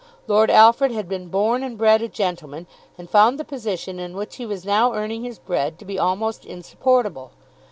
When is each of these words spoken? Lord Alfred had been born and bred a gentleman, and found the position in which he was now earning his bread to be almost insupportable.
Lord 0.25 0.49
Alfred 0.49 0.91
had 0.91 1.07
been 1.07 1.27
born 1.27 1.61
and 1.61 1.77
bred 1.77 2.01
a 2.01 2.07
gentleman, 2.07 2.65
and 2.97 3.07
found 3.07 3.37
the 3.37 3.45
position 3.45 3.99
in 3.99 4.15
which 4.15 4.37
he 4.37 4.47
was 4.47 4.65
now 4.65 4.95
earning 4.95 5.23
his 5.25 5.37
bread 5.37 5.77
to 5.77 5.85
be 5.85 5.99
almost 5.99 6.43
insupportable. 6.43 7.29